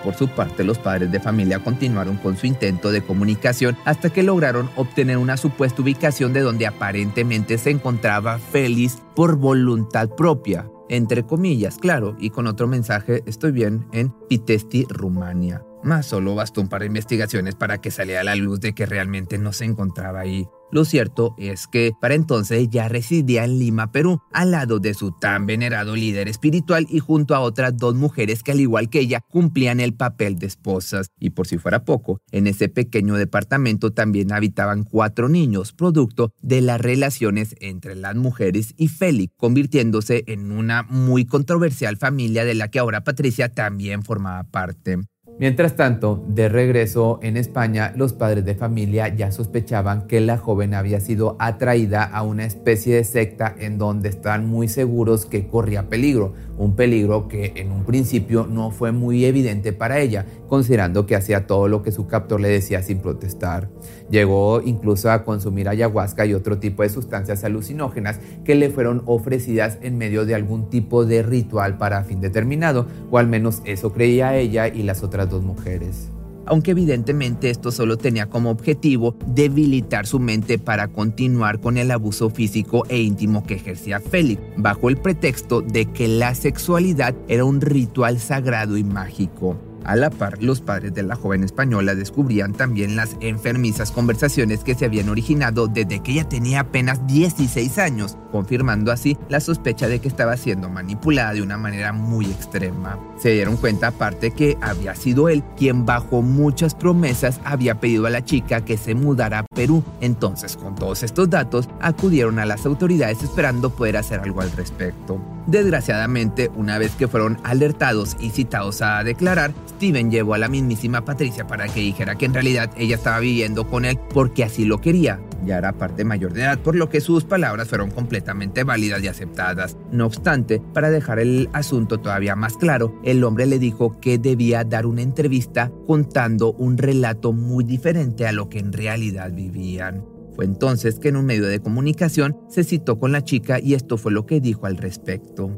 Por 0.04 0.14
su 0.14 0.28
parte, 0.28 0.64
los 0.64 0.78
padres 0.78 1.12
de 1.12 1.20
familia 1.20 1.58
continuaron 1.58 2.16
con 2.16 2.36
su 2.36 2.46
intento 2.46 2.90
de 2.90 3.02
comunicación 3.02 3.76
hasta 3.84 4.10
que 4.10 4.22
lograron 4.22 4.70
obtener 4.76 5.18
una 5.18 5.36
supuesta 5.36 5.82
ubicación 5.82 6.32
de 6.32 6.40
donde 6.40 6.66
aparentemente 6.66 7.58
se 7.58 7.70
encontraba 7.70 8.38
feliz 8.38 8.98
por 9.14 9.36
voluntad 9.36 10.08
propia, 10.10 10.66
entre 10.88 11.24
comillas, 11.24 11.76
claro, 11.76 12.16
y 12.18 12.30
con 12.30 12.46
otro 12.46 12.66
mensaje, 12.66 13.22
estoy 13.26 13.52
bien, 13.52 13.86
en 13.92 14.10
Pitesti, 14.28 14.86
Rumania. 14.88 15.62
Más 15.82 16.06
solo 16.06 16.34
bastó 16.34 16.60
un 16.60 16.68
par 16.68 16.82
de 16.82 16.88
investigaciones 16.88 17.54
para 17.54 17.78
que 17.78 17.90
saliera 17.90 18.20
a 18.20 18.24
la 18.24 18.36
luz 18.36 18.60
de 18.60 18.74
que 18.74 18.86
realmente 18.86 19.38
no 19.38 19.52
se 19.52 19.64
encontraba 19.64 20.20
ahí. 20.20 20.46
Lo 20.72 20.84
cierto 20.84 21.34
es 21.36 21.66
que 21.66 21.90
para 22.00 22.14
entonces 22.14 22.68
ya 22.70 22.88
residía 22.88 23.44
en 23.44 23.58
Lima, 23.58 23.90
Perú, 23.90 24.20
al 24.32 24.52
lado 24.52 24.78
de 24.78 24.94
su 24.94 25.10
tan 25.10 25.44
venerado 25.44 25.96
líder 25.96 26.28
espiritual 26.28 26.86
y 26.88 27.00
junto 27.00 27.34
a 27.34 27.40
otras 27.40 27.76
dos 27.76 27.96
mujeres 27.96 28.44
que 28.44 28.52
al 28.52 28.60
igual 28.60 28.88
que 28.88 29.00
ella 29.00 29.20
cumplían 29.28 29.80
el 29.80 29.94
papel 29.94 30.38
de 30.38 30.46
esposas. 30.46 31.08
Y 31.18 31.30
por 31.30 31.48
si 31.48 31.58
fuera 31.58 31.84
poco, 31.84 32.20
en 32.30 32.46
ese 32.46 32.68
pequeño 32.68 33.16
departamento 33.16 33.92
también 33.92 34.32
habitaban 34.32 34.84
cuatro 34.84 35.28
niños, 35.28 35.72
producto 35.72 36.32
de 36.40 36.60
las 36.60 36.80
relaciones 36.80 37.56
entre 37.60 37.96
las 37.96 38.14
mujeres 38.14 38.74
y 38.76 38.88
Félix, 38.88 39.34
convirtiéndose 39.36 40.22
en 40.28 40.52
una 40.52 40.84
muy 40.84 41.24
controversial 41.24 41.96
familia 41.96 42.44
de 42.44 42.54
la 42.54 42.68
que 42.68 42.78
ahora 42.78 43.02
Patricia 43.02 43.48
también 43.48 44.04
formaba 44.04 44.44
parte. 44.44 44.98
Mientras 45.40 45.74
tanto, 45.74 46.22
de 46.28 46.50
regreso 46.50 47.18
en 47.22 47.38
España, 47.38 47.94
los 47.96 48.12
padres 48.12 48.44
de 48.44 48.54
familia 48.54 49.08
ya 49.08 49.32
sospechaban 49.32 50.06
que 50.06 50.20
la 50.20 50.36
joven 50.36 50.74
había 50.74 51.00
sido 51.00 51.36
atraída 51.38 52.04
a 52.04 52.22
una 52.22 52.44
especie 52.44 52.96
de 52.96 53.04
secta 53.04 53.54
en 53.58 53.78
donde 53.78 54.10
están 54.10 54.46
muy 54.46 54.68
seguros 54.68 55.24
que 55.24 55.48
corría 55.48 55.88
peligro, 55.88 56.34
un 56.58 56.76
peligro 56.76 57.26
que 57.26 57.54
en 57.56 57.72
un 57.72 57.84
principio 57.84 58.46
no 58.46 58.70
fue 58.70 58.92
muy 58.92 59.24
evidente 59.24 59.72
para 59.72 59.98
ella, 60.00 60.26
considerando 60.46 61.06
que 61.06 61.16
hacía 61.16 61.46
todo 61.46 61.68
lo 61.68 61.82
que 61.82 61.90
su 61.90 62.06
captor 62.06 62.38
le 62.38 62.50
decía 62.50 62.82
sin 62.82 62.98
protestar. 62.98 63.70
Llegó 64.10 64.60
incluso 64.60 65.10
a 65.10 65.24
consumir 65.24 65.70
ayahuasca 65.70 66.26
y 66.26 66.34
otro 66.34 66.58
tipo 66.58 66.82
de 66.82 66.90
sustancias 66.90 67.44
alucinógenas 67.44 68.20
que 68.44 68.56
le 68.56 68.68
fueron 68.68 69.02
ofrecidas 69.06 69.78
en 69.80 69.96
medio 69.96 70.26
de 70.26 70.34
algún 70.34 70.68
tipo 70.68 71.06
de 71.06 71.22
ritual 71.22 71.78
para 71.78 72.04
fin 72.04 72.20
determinado, 72.20 72.86
o 73.10 73.16
al 73.16 73.26
menos 73.26 73.62
eso 73.64 73.94
creía 73.94 74.36
ella 74.36 74.68
y 74.68 74.82
las 74.82 75.02
otras 75.02 75.29
mujeres 75.38 76.10
aunque 76.50 76.72
evidentemente 76.72 77.48
esto 77.48 77.70
solo 77.70 77.96
tenía 77.96 78.26
como 78.26 78.50
objetivo 78.50 79.16
debilitar 79.24 80.06
su 80.06 80.18
mente 80.18 80.58
para 80.58 80.88
continuar 80.88 81.60
con 81.60 81.76
el 81.76 81.92
abuso 81.92 82.28
físico 82.28 82.84
e 82.88 82.98
íntimo 82.98 83.44
que 83.44 83.54
ejercía 83.54 84.00
Félix, 84.00 84.42
bajo 84.56 84.88
el 84.88 84.96
pretexto 84.96 85.60
de 85.60 85.86
que 85.86 86.08
la 86.08 86.34
sexualidad 86.34 87.14
era 87.28 87.44
un 87.44 87.60
ritual 87.60 88.18
sagrado 88.18 88.76
y 88.76 88.82
mágico. 88.82 89.56
A 89.84 89.96
la 89.96 90.10
par, 90.10 90.42
los 90.42 90.60
padres 90.60 90.94
de 90.94 91.02
la 91.02 91.16
joven 91.16 91.44
española 91.44 91.94
descubrían 91.94 92.52
también 92.52 92.96
las 92.96 93.16
enfermizas 93.20 93.90
conversaciones 93.90 94.64
que 94.64 94.74
se 94.74 94.84
habían 94.84 95.08
originado 95.08 95.66
desde 95.66 96.00
que 96.00 96.12
ella 96.12 96.28
tenía 96.28 96.60
apenas 96.60 97.06
16 97.06 97.78
años, 97.78 98.16
confirmando 98.30 98.92
así 98.92 99.16
la 99.28 99.40
sospecha 99.40 99.88
de 99.88 100.00
que 100.00 100.08
estaba 100.08 100.36
siendo 100.36 100.68
manipulada 100.68 101.34
de 101.34 101.42
una 101.42 101.56
manera 101.56 101.92
muy 101.92 102.26
extrema. 102.26 102.98
Se 103.18 103.30
dieron 103.30 103.56
cuenta 103.56 103.88
aparte 103.88 104.30
que 104.30 104.56
había 104.60 104.94
sido 104.94 105.28
él 105.28 105.42
quien 105.56 105.86
bajo 105.86 106.22
muchas 106.22 106.74
promesas 106.74 107.40
había 107.44 107.80
pedido 107.80 108.06
a 108.06 108.10
la 108.10 108.24
chica 108.24 108.64
que 108.64 108.76
se 108.76 108.94
mudara 108.94 109.40
a 109.40 109.46
Perú. 109.54 109.82
Entonces, 110.00 110.56
con 110.56 110.74
todos 110.74 111.02
estos 111.02 111.28
datos, 111.30 111.68
acudieron 111.80 112.38
a 112.38 112.46
las 112.46 112.66
autoridades 112.66 113.22
esperando 113.22 113.70
poder 113.70 113.96
hacer 113.96 114.20
algo 114.20 114.40
al 114.40 114.52
respecto. 114.52 115.20
Desgraciadamente, 115.46 116.50
una 116.54 116.78
vez 116.78 116.94
que 116.96 117.08
fueron 117.08 117.38
alertados 117.42 118.16
y 118.20 118.30
citados 118.30 118.82
a 118.82 119.02
declarar, 119.02 119.52
Steven 119.76 120.10
llevó 120.10 120.34
a 120.34 120.38
la 120.38 120.48
mismísima 120.48 121.04
Patricia 121.04 121.46
para 121.46 121.66
que 121.66 121.80
dijera 121.80 122.16
que 122.16 122.26
en 122.26 122.34
realidad 122.34 122.70
ella 122.76 122.96
estaba 122.96 123.18
viviendo 123.20 123.66
con 123.66 123.84
él 123.84 123.98
porque 124.12 124.44
así 124.44 124.64
lo 124.64 124.80
quería. 124.80 125.20
Ya 125.44 125.56
era 125.56 125.72
parte 125.72 126.04
mayor 126.04 126.34
de 126.34 126.42
edad, 126.42 126.58
por 126.58 126.76
lo 126.76 126.90
que 126.90 127.00
sus 127.00 127.24
palabras 127.24 127.68
fueron 127.68 127.90
completamente 127.90 128.62
válidas 128.62 129.02
y 129.02 129.08
aceptadas. 129.08 129.76
No 129.90 130.06
obstante, 130.06 130.60
para 130.74 130.90
dejar 130.90 131.18
el 131.18 131.48
asunto 131.52 131.98
todavía 131.98 132.36
más 132.36 132.58
claro, 132.58 133.00
el 133.04 133.24
hombre 133.24 133.46
le 133.46 133.58
dijo 133.58 133.98
que 134.00 134.18
debía 134.18 134.64
dar 134.64 134.84
una 134.84 135.00
entrevista 135.00 135.72
contando 135.86 136.52
un 136.52 136.76
relato 136.76 137.32
muy 137.32 137.64
diferente 137.64 138.26
a 138.26 138.32
lo 138.32 138.50
que 138.50 138.58
en 138.58 138.72
realidad 138.72 139.32
vivían. 139.32 140.04
Entonces 140.42 140.98
que 140.98 141.08
en 141.08 141.16
un 141.16 141.26
medio 141.26 141.46
de 141.46 141.60
comunicación 141.60 142.38
se 142.48 142.64
citó 142.64 142.98
con 142.98 143.12
la 143.12 143.22
chica 143.22 143.58
y 143.60 143.74
esto 143.74 143.96
fue 143.96 144.12
lo 144.12 144.26
que 144.26 144.40
dijo 144.40 144.66
al 144.66 144.76
respecto. 144.76 145.48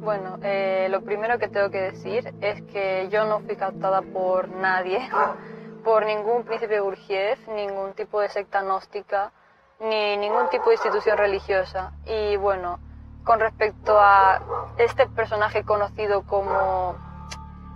Bueno, 0.00 0.38
eh, 0.42 0.88
lo 0.90 1.02
primero 1.02 1.38
que 1.38 1.48
tengo 1.48 1.70
que 1.70 1.80
decir 1.80 2.32
es 2.40 2.62
que 2.62 3.08
yo 3.10 3.26
no 3.26 3.40
fui 3.40 3.56
captada 3.56 4.02
por 4.02 4.48
nadie, 4.48 5.00
por 5.84 6.06
ningún 6.06 6.44
príncipe 6.44 6.80
Urgiez, 6.80 7.38
ningún 7.48 7.92
tipo 7.94 8.20
de 8.20 8.28
secta 8.28 8.62
gnóstica, 8.62 9.32
ni 9.80 10.16
ningún 10.16 10.48
tipo 10.50 10.68
de 10.68 10.74
institución 10.74 11.18
religiosa. 11.18 11.92
Y 12.06 12.36
bueno, 12.36 12.78
con 13.24 13.40
respecto 13.40 13.98
a 13.98 14.72
este 14.78 15.06
personaje 15.08 15.62
conocido 15.62 16.22
como 16.22 16.96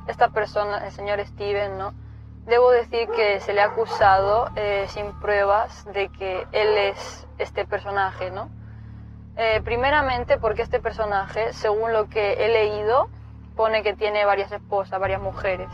esta 0.09 0.29
persona, 0.31 0.87
el 0.87 0.93
señor 0.93 1.21
Steven, 1.27 1.79
¿no? 1.79 1.93
Debo 2.47 2.71
decir 2.71 3.09
que 3.09 3.39
se 3.41 3.53
le 3.53 3.61
ha 3.61 3.67
acusado 3.67 4.51
eh, 4.57 4.87
sin 4.89 5.13
pruebas 5.21 5.85
de 5.93 6.09
que 6.09 6.47
él 6.53 6.77
es 6.77 7.27
este 7.39 7.65
personaje, 7.65 8.31
¿no? 8.31 8.49
Eh, 9.37 9.61
primeramente 9.65 10.39
porque 10.39 10.63
este 10.63 10.81
personaje, 10.81 11.53
según 11.53 11.93
lo 11.93 12.09
que 12.09 12.45
he 12.45 12.49
leído, 12.49 13.09
pone 13.57 13.83
que 13.83 13.95
tiene 13.95 14.25
varias 14.25 14.51
esposas, 14.51 14.99
varias 14.99 15.21
mujeres, 15.21 15.69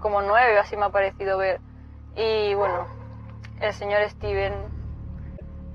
como 0.00 0.22
nueve, 0.22 0.58
así 0.58 0.76
me 0.76 0.86
ha 0.86 0.90
parecido 0.90 1.36
ver. 1.36 1.60
Y 2.16 2.54
bueno, 2.54 2.86
el 3.60 3.72
señor 3.74 4.08
Steven 4.08 4.77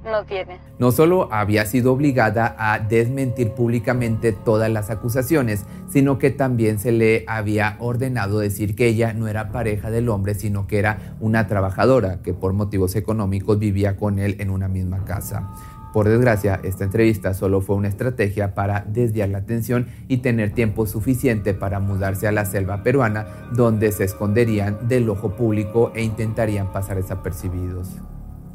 no 0.03 0.24
tiene. 0.25 0.60
No 0.79 0.91
solo 0.91 1.31
había 1.31 1.65
sido 1.65 1.93
obligada 1.93 2.55
a 2.57 2.79
desmentir 2.79 3.51
públicamente 3.51 4.31
todas 4.31 4.69
las 4.69 4.89
acusaciones, 4.89 5.65
sino 5.89 6.17
que 6.17 6.31
también 6.31 6.79
se 6.79 6.91
le 6.91 7.24
había 7.27 7.77
ordenado 7.79 8.39
decir 8.39 8.75
que 8.75 8.88
ella 8.88 9.13
no 9.13 9.27
era 9.27 9.51
pareja 9.51 9.91
del 9.91 10.10
hombre, 10.10 10.36
sino 10.36 10.67
que 10.67 10.79
era 10.79 11.15
una 11.19 11.48
trabajadora 11.48 12.22
que 12.22 12.33
por 12.33 12.53
motivos 12.53 12.95
económicos 12.95 13.60
vivía 13.60 13.98
con 13.98 14.19
él 14.19 14.38
en 14.39 14.50
una 14.50 14.67
misma 14.67 15.05
casa. 15.05 15.50
Por 15.93 16.10
desgracia, 16.10 16.60
esta 16.63 16.86
entrevista 16.86 17.36
solo 17.36 17.62
fue 17.62 17.75
una 17.75 17.88
estrategia 17.88 18.55
para 18.55 18.83
desviar 18.88 19.29
la 19.29 19.38
atención 19.38 19.86
y 20.07 20.17
tener 20.17 20.51
tiempo 20.51 20.88
suficiente 20.88 21.53
para 21.53 21.79
mudarse 21.79 22.27
a 22.27 22.31
la 22.31 22.45
selva 22.45 22.81
peruana, 22.81 23.27
donde 23.51 23.91
se 23.91 24.03
esconderían 24.03 24.88
del 24.88 25.07
ojo 25.07 25.36
público 25.36 25.91
e 25.93 26.01
intentarían 26.01 26.72
pasar 26.72 26.98
desapercibidos. 26.98 28.01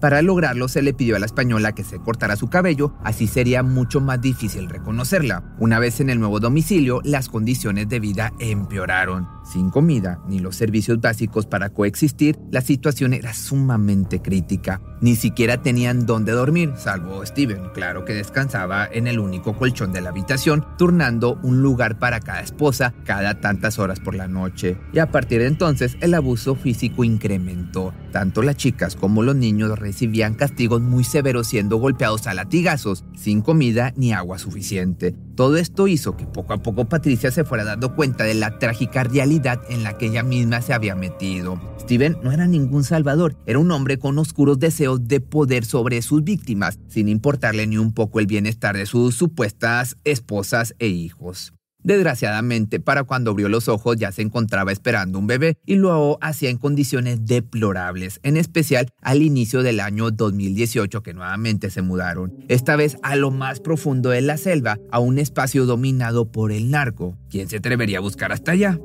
Para 0.01 0.23
lograrlo 0.23 0.69
se 0.69 0.83
le 0.83 0.95
pidió 0.95 1.17
a 1.17 1.19
la 1.19 1.27
española 1.27 1.73
que 1.73 1.83
se 1.83 1.99
cortara 1.99 2.37
su 2.37 2.49
cabello, 2.49 2.95
así 3.03 3.27
sería 3.27 3.63
mucho 3.63 4.01
más 4.01 4.21
difícil 4.21 4.69
reconocerla. 4.69 5.43
Una 5.59 5.81
vez 5.81 6.01
en 6.01 6.09
el 6.11 6.21
nuevo 6.21 6.39
domicilio, 6.39 7.01
las 7.05 7.29
condiciones 7.29 7.89
de 7.89 7.99
vida 7.99 8.33
empeoraron. 8.39 9.29
Sin 9.45 9.71
comida 9.71 10.21
ni 10.29 10.39
los 10.39 10.57
servicios 10.57 11.01
básicos 11.01 11.47
para 11.47 11.71
coexistir, 11.71 12.39
la 12.51 12.61
situación 12.61 13.13
era 13.13 13.33
sumamente 13.33 14.21
crítica. 14.21 14.81
Ni 15.01 15.17
siquiera 15.17 15.63
tenían 15.63 16.07
dónde 16.07 16.33
dormir, 16.33 16.75
salvo 16.77 17.25
Steven, 17.25 17.71
claro 17.73 18.05
que 18.05 18.15
descansaba 18.15 18.87
en 18.87 19.07
el 19.07 19.19
único 19.19 19.57
colchón 19.57 19.93
de 19.93 20.01
la 20.01 20.11
habitación, 20.11 20.65
turnando 20.77 21.39
un 21.43 21.63
lugar 21.63 21.99
para 21.99 22.21
cada 22.21 22.41
esposa 22.41 22.95
cada 23.05 23.41
tantas 23.41 23.79
horas 23.79 24.01
por 24.01 24.15
la 24.15 24.29
noche. 24.29 24.77
Y 24.93 24.99
a 24.99 25.11
partir 25.11 25.41
de 25.41 25.47
entonces 25.47 25.97
el 26.01 26.15
abuso 26.15 26.55
físico 26.55 27.05
incrementó. 27.05 27.95
Tanto 28.13 28.43
las 28.43 28.57
chicas 28.57 28.97
como 28.97 29.23
los 29.23 29.37
niños 29.37 29.79
recibían 29.89 30.35
castigos 30.35 30.83
muy 30.83 31.03
severos 31.03 31.47
siendo 31.47 31.79
golpeados 31.79 32.27
a 32.27 32.35
latigazos, 32.35 33.05
sin 33.17 33.41
comida 33.41 33.95
ni 33.97 34.13
agua 34.13 34.39
suficiente. 34.39 35.15
Todo 35.35 35.57
esto 35.57 35.89
hizo 35.89 36.15
que 36.15 36.27
poco 36.27 36.53
a 36.53 36.59
poco 36.59 36.91
Patricia 36.91 37.31
se 37.31 37.43
fuera 37.43 37.65
dando 37.65 37.95
cuenta 37.95 38.25
de 38.25 38.35
la 38.35 38.59
trágica 38.59 39.03
realidad 39.05 39.63
en 39.71 39.83
la 39.85 39.97
que 39.97 40.09
ella 40.09 40.23
misma 40.23 40.61
se 40.61 40.75
había 40.75 40.95
metido. 40.95 41.59
Steven 41.81 42.19
no 42.23 42.33
era 42.33 42.47
ningún 42.47 42.85
salvador, 42.85 43.35
era 43.47 43.59
un 43.59 43.71
hombre 43.71 43.99
con 43.99 44.19
oscuros 44.19 44.59
deseos 44.59 45.09
de 45.09 45.21
poder 45.21 45.65
sobre 45.65 46.03
sus 46.03 46.23
víctimas, 46.23 46.79
sin 46.89 47.09
importarle 47.09 47.67
ni 47.67 47.79
un 47.79 47.95
poco 47.95 48.21
el 48.21 48.27
bienestar 48.27 48.77
de 48.77 48.85
sus 48.85 49.15
supuestas 49.15 49.97
esposas 50.05 50.75
e 50.79 50.89
hijos. 50.89 51.55
Desgraciadamente, 51.83 52.81
para 52.81 53.05
cuando 53.05 53.31
abrió 53.31 53.49
los 53.49 53.69
ojos 53.69 53.97
ya 53.97 54.13
se 54.13 54.23
encontraba 54.23 54.73
esperando 54.73 55.19
un 55.19 55.27
bebé 55.27 55.57
y 55.65 55.77
lo 55.77 56.19
hacía 56.21 56.51
en 56.51 56.59
condiciones 56.59 57.25
deplorables, 57.25 58.21
en 58.23 58.37
especial 58.37 58.89
al 59.01 59.23
inicio 59.23 59.63
del 59.63 59.81
año 59.81 60.11
2018 60.11 61.03
que 61.03 61.15
nuevamente 61.15 61.71
se 61.71 61.83
mudaron, 61.83 62.35
esta 62.49 62.77
vez 62.77 62.97
a 63.03 63.17
lo 63.17 63.31
más 63.31 63.61
profundo 63.61 64.11
de 64.11 64.23
la 64.23 64.37
selva, 64.37 64.79
a 64.91 64.99
un 64.99 65.19
espacio 65.19 65.67
dominado 65.67 66.31
por 66.31 66.53
el 66.53 66.71
narco. 66.71 67.17
¿Quién 67.31 67.49
se 67.49 67.59
atrevería 67.59 67.99
a 67.99 68.03
buscar 68.03 68.33
hasta 68.33 68.53
allá? 68.53 68.79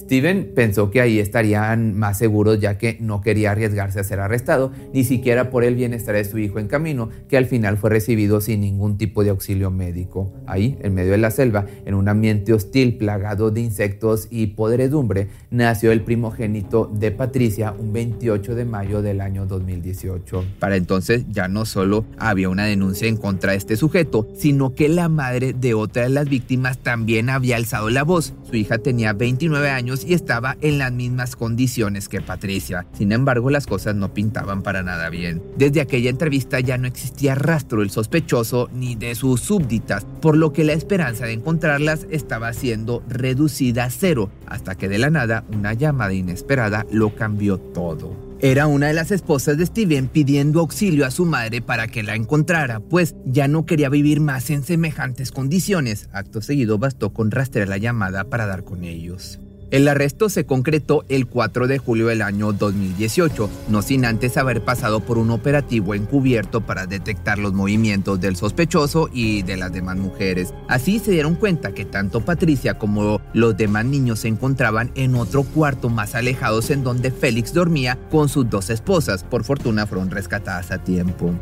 Steven 0.00 0.52
pensó 0.54 0.90
que 0.90 1.00
ahí 1.00 1.18
estarían 1.18 1.96
más 1.96 2.18
seguros 2.18 2.58
ya 2.58 2.78
que 2.78 2.96
no 3.00 3.20
quería 3.20 3.52
arriesgarse 3.52 4.00
a 4.00 4.04
ser 4.04 4.20
arrestado, 4.20 4.72
ni 4.92 5.04
siquiera 5.04 5.50
por 5.50 5.62
el 5.62 5.74
bienestar 5.74 6.14
de 6.14 6.24
su 6.24 6.38
hijo 6.38 6.58
en 6.58 6.68
camino, 6.68 7.10
que 7.28 7.36
al 7.36 7.46
final 7.46 7.76
fue 7.76 7.90
recibido 7.90 8.40
sin 8.40 8.62
ningún 8.62 8.96
tipo 8.96 9.22
de 9.22 9.30
auxilio 9.30 9.70
médico. 9.70 10.32
Ahí, 10.46 10.78
en 10.82 10.94
medio 10.94 11.12
de 11.12 11.18
la 11.18 11.30
selva, 11.30 11.66
en 11.84 11.94
un 11.94 12.08
ambiente 12.08 12.52
hostil 12.54 12.96
plagado 12.96 13.50
de 13.50 13.60
insectos 13.60 14.26
y 14.30 14.48
podredumbre, 14.48 15.28
nació 15.50 15.92
el 15.92 16.02
primogénito 16.02 16.90
de 16.92 17.10
Patricia 17.10 17.72
un 17.78 17.92
28 17.92 18.54
de 18.54 18.64
mayo 18.64 19.02
del 19.02 19.20
año 19.20 19.46
2018. 19.46 20.44
Para 20.58 20.76
entonces 20.76 21.24
ya 21.30 21.48
no 21.48 21.66
solo 21.66 22.06
había 22.18 22.48
una 22.48 22.64
denuncia 22.64 23.06
en 23.06 23.16
contra 23.16 23.52
de 23.52 23.58
este 23.58 23.76
sujeto, 23.76 24.28
sino 24.34 24.74
que 24.74 24.88
la 24.88 25.08
madre 25.08 25.52
de 25.52 25.74
otra 25.74 26.04
de 26.04 26.08
las 26.08 26.28
víctimas 26.28 26.78
también 26.78 27.28
había 27.28 27.56
alzado 27.56 27.90
la 27.90 28.02
voz. 28.02 28.32
Su 28.48 28.56
hija 28.56 28.78
tenía 28.78 29.12
29 29.12 29.68
años 29.70 29.89
y 30.04 30.14
estaba 30.14 30.56
en 30.60 30.78
las 30.78 30.92
mismas 30.92 31.36
condiciones 31.36 32.08
que 32.08 32.20
Patricia. 32.20 32.86
Sin 32.96 33.12
embargo, 33.12 33.50
las 33.50 33.66
cosas 33.66 33.94
no 33.94 34.14
pintaban 34.14 34.62
para 34.62 34.82
nada 34.82 35.10
bien. 35.10 35.42
Desde 35.56 35.80
aquella 35.80 36.10
entrevista 36.10 36.60
ya 36.60 36.78
no 36.78 36.86
existía 36.86 37.34
rastro 37.34 37.80
del 37.80 37.90
sospechoso 37.90 38.68
ni 38.72 38.94
de 38.94 39.14
sus 39.14 39.40
súbditas, 39.40 40.06
por 40.20 40.36
lo 40.36 40.52
que 40.52 40.64
la 40.64 40.72
esperanza 40.72 41.26
de 41.26 41.32
encontrarlas 41.32 42.06
estaba 42.10 42.52
siendo 42.52 43.02
reducida 43.08 43.84
a 43.84 43.90
cero, 43.90 44.30
hasta 44.46 44.76
que 44.76 44.88
de 44.88 44.98
la 44.98 45.10
nada 45.10 45.44
una 45.52 45.74
llamada 45.74 46.12
inesperada 46.12 46.86
lo 46.90 47.14
cambió 47.14 47.58
todo. 47.58 48.30
Era 48.42 48.66
una 48.66 48.86
de 48.86 48.94
las 48.94 49.10
esposas 49.10 49.58
de 49.58 49.66
Steven 49.66 50.08
pidiendo 50.08 50.60
auxilio 50.60 51.04
a 51.04 51.10
su 51.10 51.26
madre 51.26 51.60
para 51.60 51.88
que 51.88 52.02
la 52.02 52.14
encontrara, 52.14 52.80
pues 52.80 53.14
ya 53.26 53.48
no 53.48 53.66
quería 53.66 53.90
vivir 53.90 54.20
más 54.20 54.48
en 54.48 54.62
semejantes 54.62 55.30
condiciones. 55.30 56.08
Acto 56.12 56.40
seguido 56.40 56.78
bastó 56.78 57.12
con 57.12 57.30
rastrear 57.30 57.68
la 57.68 57.76
llamada 57.76 58.24
para 58.24 58.46
dar 58.46 58.64
con 58.64 58.84
ellos. 58.84 59.40
El 59.70 59.86
arresto 59.86 60.28
se 60.28 60.46
concretó 60.46 61.04
el 61.08 61.28
4 61.28 61.68
de 61.68 61.78
julio 61.78 62.08
del 62.08 62.22
año 62.22 62.52
2018, 62.52 63.48
no 63.68 63.82
sin 63.82 64.04
antes 64.04 64.36
haber 64.36 64.64
pasado 64.64 64.98
por 64.98 65.16
un 65.16 65.30
operativo 65.30 65.94
encubierto 65.94 66.60
para 66.60 66.86
detectar 66.86 67.38
los 67.38 67.52
movimientos 67.52 68.20
del 68.20 68.34
sospechoso 68.34 69.08
y 69.12 69.42
de 69.42 69.56
las 69.56 69.72
demás 69.72 69.96
mujeres. 69.96 70.52
Así 70.66 70.98
se 70.98 71.12
dieron 71.12 71.36
cuenta 71.36 71.72
que 71.72 71.84
tanto 71.84 72.20
Patricia 72.20 72.78
como 72.78 73.20
los 73.32 73.56
demás 73.56 73.84
niños 73.84 74.18
se 74.18 74.28
encontraban 74.28 74.90
en 74.96 75.14
otro 75.14 75.44
cuarto 75.44 75.88
más 75.88 76.16
alejados 76.16 76.70
en 76.70 76.82
donde 76.82 77.12
Félix 77.12 77.54
dormía 77.54 77.96
con 78.10 78.28
sus 78.28 78.50
dos 78.50 78.70
esposas. 78.70 79.22
Por 79.22 79.44
fortuna 79.44 79.86
fueron 79.86 80.10
rescatadas 80.10 80.72
a 80.72 80.78
tiempo. 80.82 81.32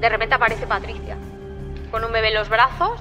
De 0.00 0.08
repente 0.08 0.34
aparece 0.34 0.66
Patricia 0.66 1.16
con 1.92 2.02
un 2.02 2.10
bebé 2.10 2.30
en 2.30 2.34
los 2.34 2.48
brazos 2.48 2.98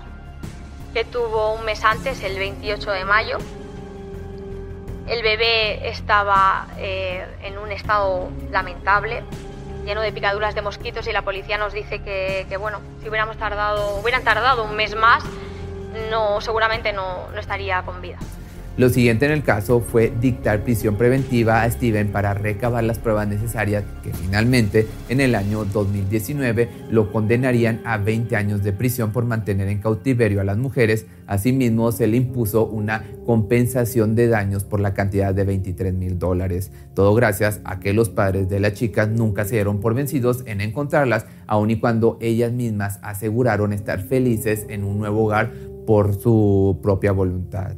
que 0.94 1.04
tuvo 1.04 1.56
un 1.56 1.66
mes 1.66 1.84
antes, 1.84 2.22
el 2.22 2.38
28 2.38 2.92
de 2.92 3.06
mayo 3.06 3.38
el 5.12 5.24
bebé 5.24 5.90
estaba 5.90 6.68
eh, 6.78 7.26
en 7.44 7.58
un 7.58 7.70
estado 7.70 8.30
lamentable, 8.50 9.24
lleno 9.84 10.00
de 10.00 10.14
picaduras 10.14 10.56
de 10.56 10.62
mosquitos 10.62 11.06
y 11.06 11.12
la 11.12 11.22
policía 11.22 11.58
nos 11.58 11.74
dice 11.74 12.02
que, 12.02 12.58
bueno, 12.58 12.80
si 13.02 13.10
hubiéramos 13.10 13.36
tardado, 13.36 13.98
hubieran 13.98 14.24
tardado 14.24 14.64
un 14.64 14.74
mes 14.74 14.96
más, 14.96 15.22
no, 16.10 16.40
seguramente 16.40 16.94
no, 16.94 17.28
no 17.34 17.40
estaría 17.42 17.82
con 17.82 18.02
vida. 18.02 18.20
Lo 18.78 18.88
siguiente 18.88 19.26
en 19.26 19.34
el 19.34 19.44
caso 19.44 19.82
fue 19.82 20.14
dictar 20.22 20.64
prisión 20.64 20.96
preventiva 20.96 21.62
a 21.62 21.70
Steven 21.70 22.08
para 22.08 22.34
recabar 22.34 22.86
las 22.86 23.00
pruebas 23.00 23.28
necesarias 23.28 23.84
que 24.02 24.14
finalmente 24.14 24.88
en 25.10 25.20
el 25.20 25.36
año 25.36 25.66
2019 25.66 26.70
lo 26.90 27.12
condenarían 27.12 27.82
a 27.84 27.98
20 27.98 28.34
años 28.38 28.64
de 28.64 28.72
prisión 28.72 29.12
por 29.12 29.26
mantener 29.26 29.68
en 29.68 29.82
cautiverio 29.82 30.40
a 30.40 30.46
las 30.46 30.58
mujeres. 30.58 31.06
Asimismo 31.28 31.92
se 31.92 32.08
le 32.08 32.16
impuso 32.16 32.66
una 32.66 33.04
compensación 33.26 34.16
de 34.16 34.30
daños 34.30 34.64
por 34.64 34.80
la 34.80 34.94
cantidad 34.94 35.36
de 35.36 35.44
23 35.44 35.94
mil 35.94 36.18
dólares. 36.18 36.72
Todo 36.94 37.14
gracias 37.14 37.60
a 37.66 37.82
que 37.82 37.92
los 37.92 38.08
padres 38.08 38.48
de 38.48 38.62
las 38.62 38.74
chicas 38.74 39.10
nunca 39.10 39.44
se 39.44 39.56
dieron 39.56 39.82
por 39.82 39.96
vencidos 39.96 40.44
en 40.46 40.62
encontrarlas, 40.62 41.26
aun 41.46 41.72
y 41.72 41.80
cuando 41.80 42.18
ellas 42.22 42.54
mismas 42.54 43.00
aseguraron 43.02 43.74
estar 43.74 44.00
felices 44.00 44.66
en 44.70 44.86
un 44.86 44.98
nuevo 44.98 45.26
hogar 45.26 45.52
por 45.86 46.16
su 46.16 46.80
propia 46.82 47.12
voluntad. 47.12 47.76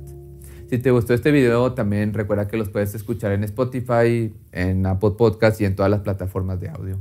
Si 0.73 0.79
te 0.79 0.89
gustó 0.89 1.13
este 1.13 1.29
video, 1.29 1.73
también 1.73 2.15
recuerda 2.15 2.47
que 2.47 2.57
los 2.57 2.67
puedes 2.69 2.95
escuchar 2.95 3.31
en 3.31 3.43
Spotify, 3.43 4.33
en 4.51 4.83
Apple 4.87 5.11
Podcast 5.11 5.61
y 5.61 5.65
en 5.65 5.75
todas 5.75 5.91
las 5.91 5.99
plataformas 5.99 6.59
de 6.59 6.69
audio. 6.69 6.97